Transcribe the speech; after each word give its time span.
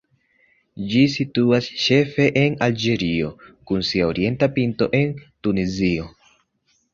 Ĝi 0.93 1.01
situas 1.15 1.67
ĉefe 1.81 2.25
en 2.43 2.55
Alĝerio, 2.67 3.29
kun 3.73 3.85
sia 3.91 4.09
orienta 4.15 4.51
pinto 4.57 4.89
en 5.03 5.13
Tunizio. 5.29 6.11